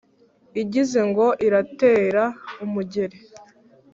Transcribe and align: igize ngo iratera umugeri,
igize 0.61 0.99
ngo 1.09 1.25
iratera 1.45 2.23
umugeri, 2.63 3.17